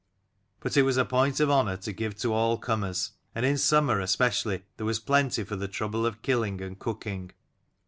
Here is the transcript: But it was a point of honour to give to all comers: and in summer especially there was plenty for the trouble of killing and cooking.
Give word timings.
But 0.61 0.77
it 0.77 0.81
was 0.81 0.97
a 0.97 1.05
point 1.05 1.39
of 1.39 1.51
honour 1.51 1.77
to 1.77 1.93
give 1.93 2.15
to 2.21 2.33
all 2.33 2.57
comers: 2.57 3.11
and 3.35 3.45
in 3.45 3.59
summer 3.59 3.99
especially 4.01 4.63
there 4.77 4.85
was 4.87 4.97
plenty 4.99 5.43
for 5.43 5.55
the 5.55 5.67
trouble 5.67 6.07
of 6.07 6.23
killing 6.23 6.59
and 6.59 6.79
cooking. 6.79 7.33